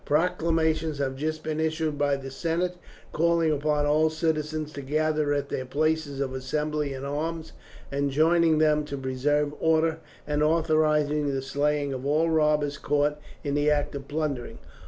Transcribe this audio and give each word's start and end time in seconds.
Proclamations 0.03 0.97
have 0.97 1.15
just 1.15 1.43
been 1.43 1.59
issued 1.59 1.95
by 1.99 2.15
the 2.15 2.31
senate 2.31 2.75
calling 3.11 3.51
upon 3.51 3.85
all 3.85 4.09
citizens 4.09 4.73
to 4.73 4.81
gather 4.81 5.31
at 5.31 5.49
their 5.49 5.63
places 5.63 6.19
of 6.19 6.33
assembly 6.33 6.91
in 6.91 7.05
arms, 7.05 7.53
enjoining 7.91 8.57
them 8.57 8.83
to 8.85 8.97
preserve 8.97 9.53
order, 9.59 9.99
and 10.25 10.41
authorizing 10.41 11.29
the 11.31 11.43
slaying 11.43 11.93
of 11.93 12.03
all 12.03 12.31
robbers 12.31 12.79
caught 12.79 13.19
in 13.43 13.53
the 13.53 13.69
act 13.69 13.93
of 13.93 14.07
plundering. 14.07 14.57